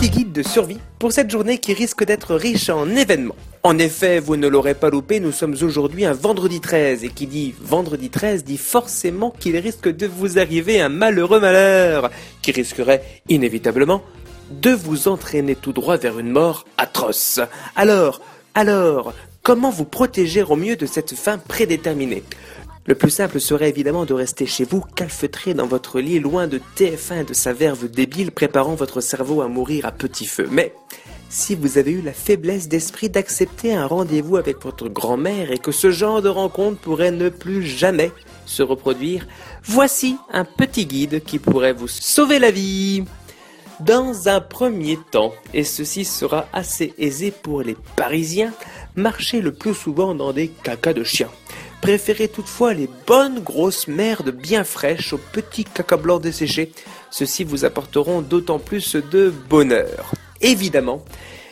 Petit 0.00 0.10
guide 0.10 0.32
de 0.32 0.42
survie 0.42 0.80
pour 0.98 1.12
cette 1.12 1.30
journée 1.30 1.58
qui 1.58 1.72
risque 1.72 2.04
d'être 2.04 2.34
riche 2.34 2.68
en 2.68 2.88
événements. 2.90 3.36
En 3.62 3.78
effet, 3.78 4.18
vous 4.18 4.34
ne 4.34 4.48
l'aurez 4.48 4.74
pas 4.74 4.90
loupé, 4.90 5.20
nous 5.20 5.30
sommes 5.30 5.54
aujourd'hui 5.62 6.04
un 6.04 6.12
vendredi 6.12 6.60
13 6.60 7.04
et 7.04 7.10
qui 7.10 7.28
dit 7.28 7.54
vendredi 7.60 8.10
13 8.10 8.42
dit 8.42 8.58
forcément 8.58 9.30
qu'il 9.30 9.56
risque 9.56 9.88
de 9.88 10.08
vous 10.08 10.40
arriver 10.40 10.80
un 10.80 10.88
malheureux 10.88 11.38
malheur 11.38 12.10
qui 12.42 12.50
risquerait 12.50 13.22
inévitablement 13.28 14.02
de 14.50 14.70
vous 14.70 15.06
entraîner 15.06 15.54
tout 15.54 15.72
droit 15.72 15.96
vers 15.96 16.18
une 16.18 16.30
mort 16.30 16.64
atroce. 16.76 17.38
Alors, 17.76 18.20
alors, 18.54 19.14
comment 19.44 19.70
vous 19.70 19.84
protéger 19.84 20.42
au 20.42 20.56
mieux 20.56 20.74
de 20.74 20.86
cette 20.86 21.14
fin 21.14 21.38
prédéterminée? 21.38 22.24
Le 22.86 22.94
plus 22.94 23.10
simple 23.10 23.40
serait 23.40 23.70
évidemment 23.70 24.04
de 24.04 24.12
rester 24.12 24.44
chez 24.44 24.64
vous, 24.64 24.82
calfeutré 24.82 25.54
dans 25.54 25.66
votre 25.66 26.00
lit, 26.00 26.20
loin 26.20 26.46
de 26.46 26.60
TF1 26.76 27.22
et 27.22 27.24
de 27.24 27.32
sa 27.32 27.54
verve 27.54 27.88
débile, 27.88 28.30
préparant 28.30 28.74
votre 28.74 29.00
cerveau 29.00 29.40
à 29.40 29.48
mourir 29.48 29.86
à 29.86 29.92
petit 29.92 30.26
feu. 30.26 30.48
Mais 30.50 30.74
si 31.30 31.54
vous 31.54 31.78
avez 31.78 31.92
eu 31.92 32.02
la 32.02 32.12
faiblesse 32.12 32.68
d'esprit 32.68 33.08
d'accepter 33.08 33.74
un 33.74 33.86
rendez-vous 33.86 34.36
avec 34.36 34.62
votre 34.62 34.88
grand-mère 34.88 35.50
et 35.50 35.58
que 35.58 35.72
ce 35.72 35.90
genre 35.90 36.20
de 36.20 36.28
rencontre 36.28 36.78
pourrait 36.78 37.10
ne 37.10 37.30
plus 37.30 37.66
jamais 37.66 38.12
se 38.44 38.62
reproduire, 38.62 39.26
voici 39.64 40.16
un 40.30 40.44
petit 40.44 40.84
guide 40.84 41.24
qui 41.24 41.38
pourrait 41.38 41.72
vous 41.72 41.88
sauver 41.88 42.38
la 42.38 42.50
vie. 42.50 43.04
Dans 43.80 44.28
un 44.28 44.40
premier 44.40 44.98
temps, 45.10 45.32
et 45.52 45.64
ceci 45.64 46.04
sera 46.04 46.46
assez 46.52 46.94
aisé 46.98 47.32
pour 47.32 47.62
les 47.62 47.76
Parisiens, 47.96 48.52
marchez 48.94 49.40
le 49.40 49.52
plus 49.52 49.74
souvent 49.74 50.14
dans 50.14 50.32
des 50.32 50.48
cacas 50.48 50.92
de 50.92 51.02
chiens. 51.02 51.30
Préférez 51.84 52.28
toutefois 52.28 52.72
les 52.72 52.88
bonnes 53.06 53.40
grosses 53.40 53.88
merdes 53.88 54.30
bien 54.30 54.64
fraîches 54.64 55.12
aux 55.12 55.18
petits 55.18 55.64
caca 55.64 55.98
desséchés. 56.18 56.72
Ceux-ci 57.10 57.44
vous 57.44 57.66
apporteront 57.66 58.22
d'autant 58.22 58.58
plus 58.58 58.96
de 58.96 59.30
bonheur. 59.50 60.12
Évidemment, 60.40 61.04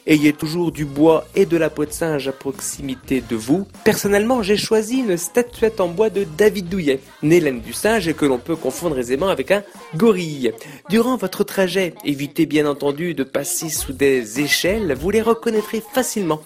Ayez 0.04 0.32
toujours 0.32 0.72
du 0.72 0.84
bois 0.84 1.24
et 1.36 1.46
de 1.46 1.56
la 1.56 1.70
peau 1.70 1.84
de 1.84 1.92
singe 1.92 2.26
à 2.26 2.32
proximité 2.32 3.20
de 3.20 3.36
vous. 3.36 3.68
Personnellement, 3.84 4.42
j'ai 4.42 4.56
choisi 4.56 4.98
une 4.98 5.16
statuette 5.16 5.80
en 5.80 5.86
bois 5.86 6.10
de 6.10 6.26
David 6.36 6.68
Douillet, 6.68 6.98
né 7.22 7.38
laine 7.38 7.60
du 7.60 7.72
singe 7.72 8.08
et 8.08 8.14
que 8.14 8.26
l'on 8.26 8.38
peut 8.38 8.56
confondre 8.56 8.98
aisément 8.98 9.28
avec 9.28 9.52
un 9.52 9.62
gorille. 9.94 10.52
Durant 10.88 11.16
votre 11.16 11.44
trajet, 11.44 11.94
évitez 12.04 12.46
bien 12.46 12.66
entendu 12.66 13.14
de 13.14 13.22
passer 13.22 13.68
sous 13.68 13.92
des 13.92 14.40
échelles, 14.40 14.92
vous 14.94 15.10
les 15.10 15.22
reconnaîtrez 15.22 15.80
facilement. 15.92 16.42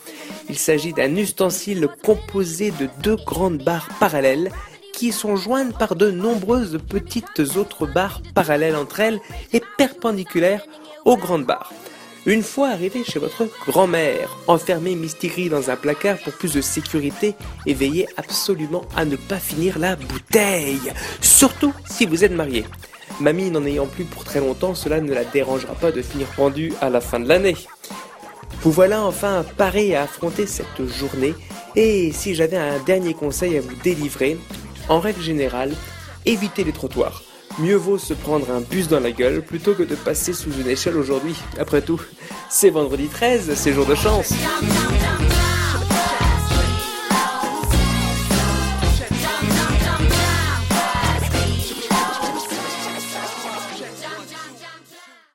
Il 0.50 0.58
s'agit 0.58 0.92
d'un 0.92 1.16
ustensile 1.16 1.88
composé 2.04 2.72
de 2.72 2.90
deux 3.02 3.16
grandes 3.16 3.64
barres 3.64 3.88
parallèles 3.98 4.50
qui 4.92 5.12
sont 5.12 5.36
jointes 5.36 5.78
par 5.78 5.96
de 5.96 6.10
nombreuses 6.10 6.78
petites 6.86 7.40
autres 7.56 7.86
barres 7.86 8.20
parallèles 8.34 8.77
entre 8.77 9.00
elles 9.00 9.20
et 9.54 9.62
perpendiculaires 9.78 10.66
aux 11.06 11.16
grandes 11.16 11.46
barres. 11.46 11.72
Une 12.27 12.42
fois 12.42 12.70
arrivé 12.70 13.05
chez 13.05 13.20
votre 13.20 13.46
grand-mère, 13.69 14.36
enfermez 14.48 14.96
Mystigris 14.96 15.48
dans 15.48 15.70
un 15.70 15.77
placard 15.77 16.19
pour 16.19 16.33
plus 16.33 16.55
de 16.55 16.60
sécurité 16.60 17.36
et 17.66 17.72
veillez 17.72 18.08
absolument 18.16 18.83
à 18.96 19.05
ne 19.05 19.14
pas 19.14 19.38
finir 19.38 19.78
la 19.78 19.94
bouteille. 19.94 20.92
Surtout 21.20 21.72
si 21.88 22.05
vous 22.05 22.24
êtes 22.24 22.33
marié. 22.33 22.64
Mamie 23.20 23.52
n'en 23.52 23.64
ayant 23.64 23.86
plus 23.86 24.02
pour 24.02 24.24
très 24.24 24.41
longtemps, 24.41 24.74
cela 24.74 25.00
ne 25.00 25.14
la 25.14 25.24
dérangera 25.24 25.74
pas 25.74 25.92
de 25.92 26.02
finir 26.02 26.27
pendue 26.34 26.72
à 26.80 26.91
la 26.91 27.00
fin 27.00 27.20
de 27.20 27.28
l'année. 27.28 27.56
Vous 28.61 28.72
voilà 28.72 29.05
enfin 29.05 29.44
paré 29.56 29.94
à 29.94 30.02
affronter 30.02 30.48
cette 30.48 30.84
journée 30.98 31.34
et 31.77 32.11
si 32.11 32.34
j'avais 32.34 32.56
un 32.56 32.80
dernier 32.80 33.14
conseil 33.14 33.56
à 33.56 33.61
vous 33.61 33.77
délivrer, 33.84 34.36
en 34.88 34.98
règle 34.98 35.22
générale, 35.22 35.72
évitez 36.24 36.64
les 36.64 36.72
trottoirs. 36.72 37.22
Mieux 37.58 37.76
vaut 37.76 37.96
se 37.96 38.12
prendre 38.12 38.50
un 38.50 38.60
bus 38.60 38.88
dans 38.88 39.00
la 39.00 39.12
gueule 39.12 39.40
plutôt 39.40 39.72
que 39.72 39.82
de 39.82 39.94
passer 39.94 40.34
sous 40.34 40.52
une 40.60 40.68
échelle 40.68 40.96
aujourd'hui. 40.96 41.34
Après 41.58 41.80
tout, 41.80 42.00
c'est 42.50 42.68
vendredi 42.68 43.08
13, 43.08 43.54
c'est 43.54 43.72
jour 43.72 43.86
de 43.86 43.94
chance. 43.94 44.34